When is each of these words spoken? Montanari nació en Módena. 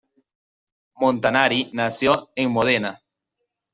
Montanari 0.97 1.69
nació 1.73 2.31
en 2.35 2.49
Módena. 2.49 3.03